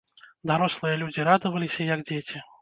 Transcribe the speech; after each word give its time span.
Дарослыя 0.51 0.95
людзі 1.01 1.27
радаваліся, 1.29 1.81
як 1.93 1.99
дзеці. 2.09 2.43